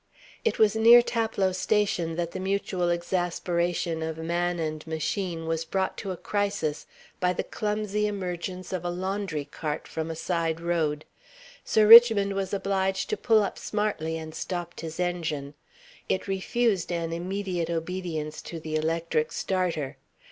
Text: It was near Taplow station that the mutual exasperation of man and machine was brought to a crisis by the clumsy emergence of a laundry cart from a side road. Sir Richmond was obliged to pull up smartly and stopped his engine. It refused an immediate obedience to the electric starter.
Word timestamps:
It 0.43 0.57
was 0.57 0.75
near 0.75 1.03
Taplow 1.03 1.51
station 1.53 2.15
that 2.15 2.31
the 2.31 2.39
mutual 2.39 2.89
exasperation 2.89 4.01
of 4.01 4.17
man 4.17 4.57
and 4.57 4.87
machine 4.87 5.45
was 5.45 5.63
brought 5.63 5.95
to 5.99 6.09
a 6.09 6.17
crisis 6.17 6.87
by 7.19 7.33
the 7.33 7.43
clumsy 7.43 8.07
emergence 8.07 8.73
of 8.73 8.83
a 8.83 8.89
laundry 8.89 9.45
cart 9.45 9.87
from 9.87 10.09
a 10.09 10.15
side 10.15 10.59
road. 10.59 11.05
Sir 11.63 11.85
Richmond 11.85 12.33
was 12.33 12.51
obliged 12.51 13.11
to 13.11 13.15
pull 13.15 13.43
up 13.43 13.59
smartly 13.59 14.17
and 14.17 14.33
stopped 14.33 14.81
his 14.81 14.99
engine. 14.99 15.53
It 16.09 16.27
refused 16.27 16.91
an 16.91 17.13
immediate 17.13 17.69
obedience 17.69 18.41
to 18.41 18.59
the 18.59 18.75
electric 18.75 19.31
starter. 19.31 19.97